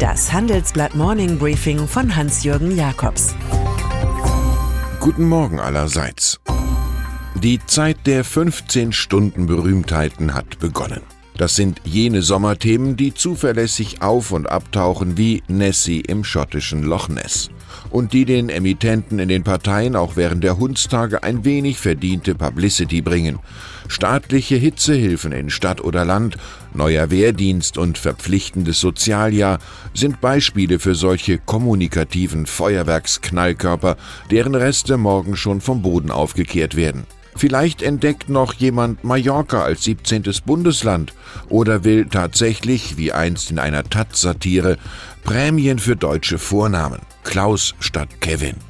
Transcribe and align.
Das 0.00 0.32
Handelsblatt 0.32 0.94
Morning 0.94 1.38
Briefing 1.38 1.86
von 1.86 2.16
Hans-Jürgen 2.16 2.74
Jakobs. 2.74 3.34
Guten 4.98 5.28
Morgen 5.28 5.60
allerseits. 5.60 6.40
Die 7.34 7.60
Zeit 7.66 7.98
der 8.06 8.24
15 8.24 8.92
Stunden 8.92 9.44
Berühmtheiten 9.44 10.32
hat 10.32 10.58
begonnen. 10.58 11.02
Das 11.36 11.54
sind 11.54 11.82
jene 11.84 12.22
Sommerthemen, 12.22 12.96
die 12.96 13.12
zuverlässig 13.12 14.00
auf 14.00 14.32
und 14.32 14.48
abtauchen 14.48 15.18
wie 15.18 15.42
Nessie 15.48 16.00
im 16.00 16.24
schottischen 16.24 16.82
Loch 16.82 17.10
Ness 17.10 17.50
und 17.90 18.12
die 18.12 18.24
den 18.24 18.48
Emittenten 18.48 19.18
in 19.18 19.28
den 19.28 19.44
Parteien 19.44 19.96
auch 19.96 20.16
während 20.16 20.44
der 20.44 20.58
Hundstage 20.58 21.22
ein 21.22 21.44
wenig 21.44 21.78
verdiente 21.78 22.34
Publicity 22.34 23.02
bringen. 23.02 23.38
Staatliche 23.88 24.56
Hitzehilfen 24.56 25.32
in 25.32 25.50
Stadt 25.50 25.80
oder 25.80 26.04
Land, 26.04 26.36
neuer 26.74 27.10
Wehrdienst 27.10 27.76
und 27.76 27.98
verpflichtendes 27.98 28.80
Sozialjahr 28.80 29.58
sind 29.94 30.20
Beispiele 30.20 30.78
für 30.78 30.94
solche 30.94 31.38
kommunikativen 31.38 32.46
Feuerwerksknallkörper, 32.46 33.96
deren 34.30 34.54
Reste 34.54 34.96
morgen 34.96 35.36
schon 35.36 35.60
vom 35.60 35.82
Boden 35.82 36.10
aufgekehrt 36.10 36.76
werden. 36.76 37.04
Vielleicht 37.36 37.82
entdeckt 37.82 38.28
noch 38.28 38.54
jemand 38.54 39.04
Mallorca 39.04 39.62
als 39.62 39.84
17. 39.84 40.24
Bundesland 40.44 41.14
oder 41.48 41.84
will 41.84 42.06
tatsächlich, 42.06 42.96
wie 42.96 43.12
einst 43.12 43.50
in 43.50 43.58
einer 43.58 43.84
Taz-Satire, 43.84 44.76
Prämien 45.24 45.78
für 45.78 45.96
deutsche 45.96 46.38
Vornamen. 46.38 47.00
Klaus 47.22 47.74
statt 47.80 48.08
Kevin. 48.20 48.69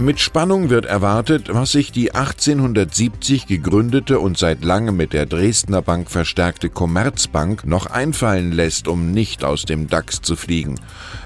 Mit 0.00 0.20
Spannung 0.20 0.70
wird 0.70 0.86
erwartet, 0.86 1.52
was 1.52 1.72
sich 1.72 1.90
die 1.90 2.14
1870 2.14 3.48
gegründete 3.48 4.20
und 4.20 4.38
seit 4.38 4.62
langem 4.64 4.96
mit 4.96 5.12
der 5.12 5.26
Dresdner 5.26 5.82
Bank 5.82 6.08
verstärkte 6.08 6.68
Commerzbank 6.68 7.66
noch 7.66 7.86
einfallen 7.86 8.52
lässt, 8.52 8.86
um 8.86 9.10
nicht 9.10 9.42
aus 9.42 9.64
dem 9.64 9.88
DAX 9.88 10.22
zu 10.22 10.36
fliegen. 10.36 10.76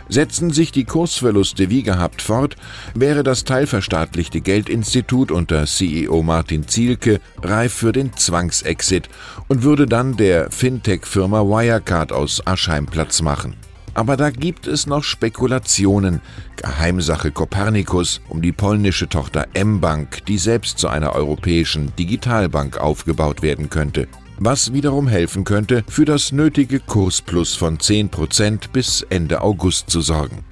Setzen 0.08 0.52
sich 0.52 0.72
die 0.72 0.84
Kursverluste 0.84 1.68
wie 1.68 1.82
gehabt 1.82 2.22
fort, 2.22 2.56
wäre 2.94 3.22
das 3.22 3.44
teilverstaatlichte 3.44 4.40
Geldinstitut 4.40 5.30
unter 5.30 5.66
CEO 5.66 6.22
Martin 6.22 6.66
Zielke 6.66 7.20
reif 7.42 7.74
für 7.74 7.92
den 7.92 8.16
Zwangsexit 8.16 9.10
und 9.48 9.64
würde 9.64 9.84
dann 9.84 10.16
der 10.16 10.50
Fintech-Firma 10.50 11.42
Wirecard 11.42 12.10
aus 12.10 12.40
Aschheim 12.46 12.86
Platz 12.86 13.20
machen. 13.20 13.54
Aber 13.94 14.16
da 14.16 14.30
gibt 14.30 14.66
es 14.66 14.86
noch 14.86 15.04
Spekulationen. 15.04 16.20
Geheimsache 16.56 17.30
Kopernikus 17.30 18.20
um 18.28 18.40
die 18.42 18.52
polnische 18.52 19.08
Tochter 19.08 19.46
M-Bank, 19.54 20.24
die 20.26 20.38
selbst 20.38 20.78
zu 20.78 20.88
einer 20.88 21.14
europäischen 21.14 21.94
Digitalbank 21.96 22.78
aufgebaut 22.78 23.42
werden 23.42 23.68
könnte. 23.70 24.08
Was 24.38 24.72
wiederum 24.72 25.08
helfen 25.08 25.44
könnte, 25.44 25.84
für 25.88 26.04
das 26.04 26.32
nötige 26.32 26.80
Kursplus 26.80 27.54
von 27.54 27.78
10% 27.78 28.72
bis 28.72 29.02
Ende 29.08 29.42
August 29.42 29.90
zu 29.90 30.00
sorgen. 30.00 30.44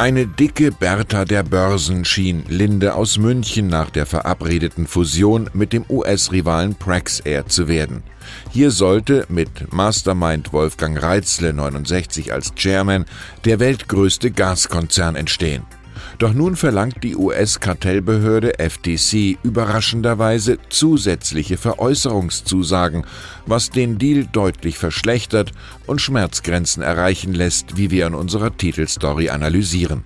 Eine 0.00 0.26
dicke 0.26 0.72
Bertha 0.72 1.26
der 1.26 1.42
Börsen 1.42 2.06
schien 2.06 2.44
Linde 2.48 2.94
aus 2.94 3.18
München 3.18 3.66
nach 3.66 3.90
der 3.90 4.06
verabredeten 4.06 4.86
Fusion 4.86 5.50
mit 5.52 5.74
dem 5.74 5.84
US-Rivalen 5.90 6.74
Praxair 6.74 7.46
zu 7.48 7.68
werden. 7.68 8.02
Hier 8.48 8.70
sollte 8.70 9.26
mit 9.28 9.74
Mastermind 9.74 10.54
Wolfgang 10.54 11.02
Reitzle 11.02 11.52
69 11.52 12.32
als 12.32 12.54
Chairman 12.54 13.04
der 13.44 13.60
weltgrößte 13.60 14.30
Gaskonzern 14.30 15.16
entstehen. 15.16 15.64
Doch 16.18 16.32
nun 16.32 16.56
verlangt 16.56 17.02
die 17.02 17.16
US-Kartellbehörde 17.16 18.54
FTC 18.58 19.38
überraschenderweise 19.42 20.58
zusätzliche 20.68 21.56
Veräußerungszusagen, 21.56 23.04
was 23.46 23.70
den 23.70 23.98
Deal 23.98 24.26
deutlich 24.30 24.78
verschlechtert 24.78 25.52
und 25.86 26.00
Schmerzgrenzen 26.00 26.82
erreichen 26.82 27.34
lässt, 27.34 27.76
wie 27.76 27.90
wir 27.90 28.06
in 28.06 28.14
unserer 28.14 28.56
Titelstory 28.56 29.30
analysieren. 29.30 30.04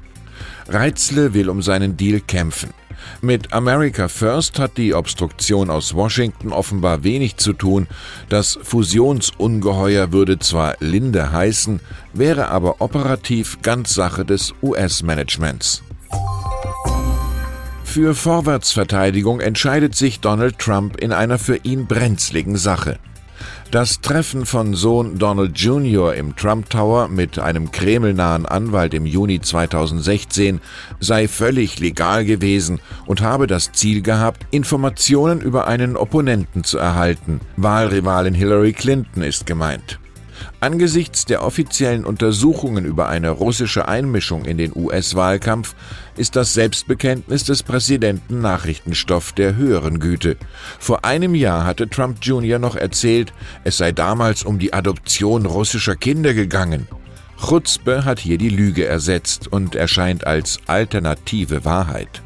Reitzle 0.68 1.34
will 1.34 1.48
um 1.48 1.62
seinen 1.62 1.96
Deal 1.96 2.20
kämpfen. 2.20 2.70
Mit 3.20 3.52
America 3.52 4.08
First 4.08 4.58
hat 4.58 4.77
die 4.77 4.94
Obstruktion 4.94 5.70
aus 5.70 5.94
Washington 5.94 6.52
offenbar 6.52 7.05
wenig 7.05 7.36
zu 7.36 7.52
tun. 7.52 7.86
Das 8.28 8.58
Fusionsungeheuer 8.62 10.12
würde 10.12 10.38
zwar 10.38 10.77
Linde 10.80 11.33
heißen, 11.33 11.80
wäre 12.12 12.48
aber 12.48 12.80
operativ 12.80 13.60
ganz 13.62 13.94
Sache 13.94 14.24
des 14.24 14.54
US-Managements. 14.62 15.83
Für 17.84 18.14
Vorwärtsverteidigung 18.14 19.40
entscheidet 19.40 19.94
sich 19.94 20.20
Donald 20.20 20.58
Trump 20.58 20.96
in 20.96 21.12
einer 21.12 21.38
für 21.38 21.58
ihn 21.58 21.86
brenzligen 21.86 22.56
Sache. 22.56 22.98
Das 23.70 24.00
Treffen 24.00 24.46
von 24.46 24.74
Sohn 24.74 25.18
Donald 25.18 25.58
Jr. 25.58 26.14
im 26.14 26.36
Trump 26.36 26.70
Tower 26.70 27.08
mit 27.08 27.38
einem 27.38 27.72
kremlnahen 27.72 28.46
Anwalt 28.46 28.94
im 28.94 29.06
Juni 29.06 29.40
2016 29.40 30.60
sei 31.00 31.27
völlig 31.27 31.80
legal 31.80 32.24
gewesen 32.24 32.80
und 33.06 33.20
habe 33.20 33.46
das 33.46 33.72
Ziel 33.72 34.02
gehabt, 34.02 34.46
Informationen 34.50 35.40
über 35.40 35.66
einen 35.66 35.96
Opponenten 35.96 36.62
zu 36.62 36.78
erhalten. 36.78 37.40
Wahlrivalin 37.56 38.34
Hillary 38.34 38.72
Clinton 38.72 39.22
ist 39.22 39.46
gemeint. 39.46 39.98
Angesichts 40.60 41.24
der 41.24 41.42
offiziellen 41.42 42.05
Untersuchungen 42.05 42.84
über 42.84 43.08
eine 43.08 43.30
russische 43.30 43.86
Einmischung 43.86 44.44
in 44.44 44.58
den 44.58 44.72
US-Wahlkampf 44.74 45.74
ist 46.16 46.36
das 46.36 46.55
Selbstbekenntnis 46.55 47.44
des 47.44 47.62
Präsidenten 47.62 48.40
Nachrichtenstoff 48.40 49.33
der 49.33 49.56
höheren 49.56 50.00
Güte. 50.00 50.36
Vor 50.78 51.04
einem 51.04 51.34
Jahr 51.34 51.64
hatte 51.64 51.88
Trump 51.88 52.18
Jr. 52.22 52.58
noch 52.58 52.77
erzählt, 52.77 53.33
es 53.64 53.77
sei 53.77 53.92
damals 53.92 54.42
um 54.42 54.58
die 54.58 54.72
Adoption 54.72 55.46
russischer 55.46 55.96
Kinder 55.96 56.34
gegangen. 56.34 56.88
Chutzpe 57.38 58.04
hat 58.04 58.20
hier 58.20 58.38
die 58.38 58.48
Lüge 58.48 58.86
ersetzt 58.86 59.52
und 59.52 59.74
erscheint 59.74 60.27
als 60.27 60.60
alternative 60.66 61.64
Wahrheit. 61.64 62.23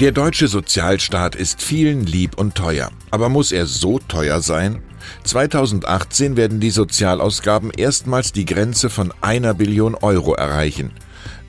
Der 0.00 0.12
deutsche 0.12 0.46
Sozialstaat 0.46 1.34
ist 1.34 1.60
vielen 1.60 2.06
lieb 2.06 2.38
und 2.38 2.54
teuer. 2.54 2.92
Aber 3.10 3.28
muss 3.28 3.50
er 3.50 3.66
so 3.66 3.98
teuer 3.98 4.40
sein? 4.40 4.80
2018 5.24 6.36
werden 6.36 6.60
die 6.60 6.70
Sozialausgaben 6.70 7.72
erstmals 7.72 8.30
die 8.30 8.44
Grenze 8.44 8.90
von 8.90 9.12
einer 9.22 9.54
Billion 9.54 9.96
Euro 9.96 10.34
erreichen. 10.34 10.92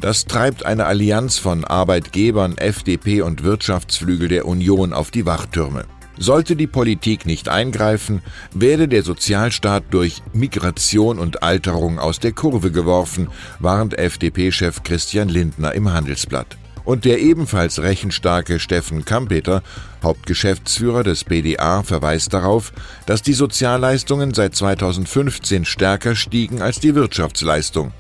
Das 0.02 0.26
treibt 0.26 0.66
eine 0.66 0.88
Allianz 0.88 1.38
von 1.38 1.64
Arbeitgebern, 1.64 2.58
FDP 2.58 3.22
und 3.22 3.44
Wirtschaftsflügel 3.44 4.30
der 4.30 4.48
Union 4.48 4.94
auf 4.94 5.12
die 5.12 5.28
Wachtürme. 5.28 5.86
Sollte 6.18 6.56
die 6.56 6.66
Politik 6.66 7.28
nicht 7.28 7.50
eingreifen, 7.50 8.24
werde 8.52 8.88
der 8.88 9.04
Sozialstaat 9.04 9.84
durch 9.92 10.24
Migration 10.34 11.20
und 11.20 11.44
Alterung 11.44 12.00
aus 12.00 12.20
der 12.20 12.31
Kurve 12.31 12.72
geworfen, 12.72 13.28
warnt 13.60 13.96
FDP-Chef 13.96 14.81
Christian 14.81 15.30
Lindner 15.30 15.76
im 15.76 15.94
Handelsblatt. 15.94 16.58
Und 16.89 17.05
der 17.05 17.19
ebenfalls 17.19 17.83
rechenstarke 17.83 18.59
Steffen 18.59 19.05
Kampeter, 19.05 19.61
Hauptgeschäftsführer 20.01 21.03
des 21.03 21.23
BDA, 21.23 21.83
verweist 21.83 22.33
darauf, 22.33 22.73
dass 23.05 23.22
die 23.22 23.33
Sozialleistungen 23.33 24.33
seit 24.33 24.55
2015 24.55 25.66
stärker 25.66 26.16
stiegen 26.16 26.63
als 26.63 26.79
die 26.79 26.95
Wirtschaftsleistung. 26.95 27.94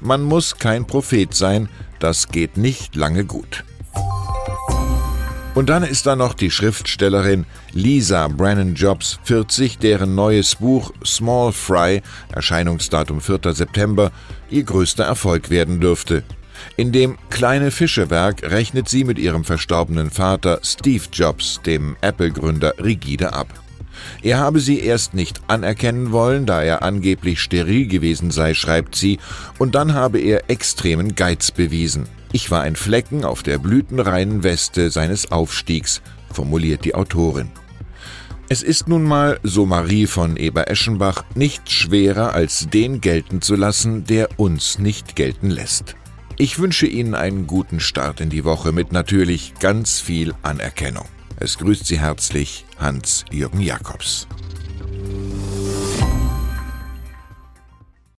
Man 0.00 0.24
muss 0.24 0.56
kein 0.56 0.88
Prophet 0.88 1.32
sein, 1.32 1.68
das 2.00 2.26
geht 2.30 2.56
nicht 2.56 2.96
lange 2.96 3.24
gut. 3.24 3.62
Und 5.54 5.68
dann 5.68 5.84
ist 5.84 6.06
da 6.06 6.16
noch 6.16 6.34
die 6.34 6.50
Schriftstellerin 6.50 7.46
Lisa 7.70 8.26
Brennan 8.26 8.74
Jobs 8.74 9.20
40, 9.22 9.78
deren 9.78 10.16
neues 10.16 10.56
Buch 10.56 10.92
Small 11.04 11.52
Fry, 11.52 12.02
Erscheinungsdatum 12.32 13.20
4. 13.20 13.54
September, 13.54 14.10
ihr 14.50 14.64
größter 14.64 15.04
Erfolg 15.04 15.48
werden 15.48 15.80
dürfte. 15.80 16.24
In 16.76 16.92
dem 16.92 17.18
Kleine 17.30 17.70
Fische-Werk 17.70 18.42
rechnet 18.42 18.88
sie 18.88 19.04
mit 19.04 19.18
ihrem 19.18 19.44
verstorbenen 19.44 20.10
Vater 20.10 20.60
Steve 20.62 21.04
Jobs, 21.12 21.60
dem 21.64 21.96
Apple-Gründer, 22.00 22.74
rigide 22.82 23.32
ab. 23.32 23.48
Er 24.22 24.38
habe 24.38 24.60
sie 24.60 24.80
erst 24.80 25.14
nicht 25.14 25.40
anerkennen 25.48 26.12
wollen, 26.12 26.46
da 26.46 26.62
er 26.62 26.82
angeblich 26.82 27.40
steril 27.40 27.86
gewesen 27.86 28.30
sei, 28.30 28.54
schreibt 28.54 28.94
sie, 28.94 29.18
und 29.58 29.74
dann 29.74 29.94
habe 29.94 30.18
er 30.18 30.50
extremen 30.50 31.14
Geiz 31.14 31.50
bewiesen. 31.50 32.08
Ich 32.32 32.50
war 32.50 32.62
ein 32.62 32.76
Flecken 32.76 33.24
auf 33.24 33.42
der 33.42 33.58
blütenreinen 33.58 34.42
Weste 34.42 34.90
seines 34.90 35.30
Aufstiegs, 35.30 36.00
formuliert 36.32 36.84
die 36.84 36.94
Autorin. 36.94 37.50
Es 38.48 38.62
ist 38.62 38.88
nun 38.88 39.02
mal, 39.02 39.38
so 39.42 39.66
Marie 39.66 40.06
von 40.06 40.36
Eber-Eschenbach, 40.36 41.24
nicht 41.34 41.70
schwerer, 41.70 42.34
als 42.34 42.68
den 42.70 43.00
gelten 43.00 43.40
zu 43.40 43.54
lassen, 43.54 44.04
der 44.04 44.28
uns 44.38 44.78
nicht 44.78 45.16
gelten 45.16 45.50
lässt. 45.50 45.94
Ich 46.38 46.58
wünsche 46.58 46.86
Ihnen 46.86 47.14
einen 47.14 47.46
guten 47.46 47.78
Start 47.78 48.20
in 48.20 48.30
die 48.30 48.44
Woche 48.44 48.72
mit 48.72 48.90
natürlich 48.90 49.52
ganz 49.60 50.00
viel 50.00 50.34
Anerkennung. 50.42 51.06
Es 51.38 51.58
grüßt 51.58 51.86
Sie 51.86 52.00
herzlich 52.00 52.64
Hans-Jürgen 52.78 53.60
Jakobs. 53.60 54.26